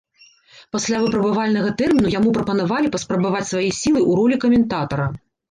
Пасля 0.75 1.01
выпрабавальнага 1.03 1.73
тэрміну 1.81 2.13
яму 2.13 2.33
прапанавалі 2.39 2.91
паспрабаваць 2.97 3.43
свае 3.53 3.63
сілы 3.81 4.01
ў 4.09 4.19
ролі 4.23 4.41
каментатара. 4.49 5.07